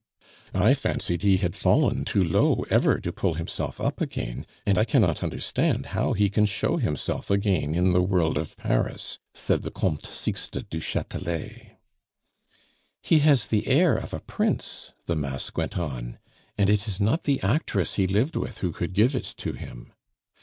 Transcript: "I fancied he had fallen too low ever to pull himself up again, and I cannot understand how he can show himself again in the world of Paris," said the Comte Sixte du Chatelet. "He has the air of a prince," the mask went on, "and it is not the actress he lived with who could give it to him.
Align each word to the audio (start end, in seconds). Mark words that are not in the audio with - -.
"I 0.55 0.73
fancied 0.73 1.21
he 1.21 1.37
had 1.37 1.55
fallen 1.55 2.05
too 2.05 2.23
low 2.23 2.65
ever 2.71 2.99
to 2.99 3.11
pull 3.13 3.35
himself 3.35 3.79
up 3.79 4.01
again, 4.01 4.47
and 4.65 4.79
I 4.79 4.83
cannot 4.83 5.21
understand 5.21 5.85
how 5.93 6.13
he 6.13 6.27
can 6.27 6.47
show 6.47 6.77
himself 6.77 7.29
again 7.29 7.75
in 7.75 7.93
the 7.93 8.01
world 8.01 8.35
of 8.35 8.57
Paris," 8.57 9.19
said 9.35 9.61
the 9.61 9.69
Comte 9.69 10.01
Sixte 10.07 10.67
du 10.71 10.79
Chatelet. 10.79 11.77
"He 13.03 13.19
has 13.19 13.45
the 13.49 13.67
air 13.67 13.95
of 13.95 14.11
a 14.11 14.21
prince," 14.21 14.91
the 15.05 15.15
mask 15.15 15.55
went 15.55 15.77
on, 15.77 16.17
"and 16.57 16.67
it 16.67 16.87
is 16.87 16.99
not 16.99 17.25
the 17.25 17.39
actress 17.43 17.93
he 17.93 18.07
lived 18.07 18.35
with 18.35 18.57
who 18.61 18.71
could 18.71 18.93
give 18.93 19.13
it 19.13 19.35
to 19.37 19.53
him. 19.53 19.93